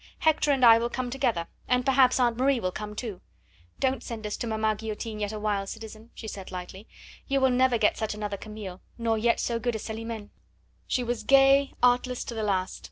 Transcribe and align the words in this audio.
Hector 0.17 0.51
and 0.51 0.65
I 0.65 0.79
will 0.79 0.89
come 0.89 1.11
together, 1.11 1.45
and 1.67 1.85
perhaps 1.85 2.19
Aunt 2.19 2.35
Marie 2.35 2.59
will 2.59 2.71
come 2.71 2.95
too. 2.95 3.21
Don't 3.79 4.01
send 4.01 4.25
us 4.25 4.35
to 4.37 4.47
maman 4.47 4.77
guillotine 4.77 5.19
yet 5.19 5.31
awhile, 5.31 5.67
citizen," 5.67 6.09
she 6.15 6.27
said 6.27 6.49
lightly; 6.51 6.87
"you 7.27 7.39
will 7.39 7.51
never 7.51 7.77
get 7.77 7.97
such 7.99 8.15
another 8.15 8.35
Camille, 8.35 8.81
nor 8.97 9.15
yet 9.15 9.39
so 9.39 9.59
good 9.59 9.75
a 9.75 9.77
Celimene." 9.77 10.31
She 10.87 11.03
was 11.03 11.21
gay, 11.21 11.73
artless 11.83 12.23
to 12.23 12.33
the 12.33 12.41
last. 12.41 12.79